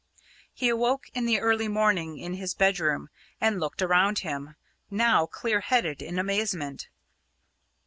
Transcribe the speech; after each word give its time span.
He 0.51 0.67
awoke 0.67 1.11
in 1.13 1.27
the 1.27 1.39
early 1.39 1.67
morning 1.67 2.17
in 2.17 2.33
his 2.33 2.55
bedroom, 2.55 3.09
and 3.39 3.59
looked 3.59 3.83
around 3.83 4.17
him, 4.25 4.55
now 4.89 5.27
clear 5.27 5.59
headed, 5.59 6.01
in 6.01 6.17
amazement. 6.17 6.89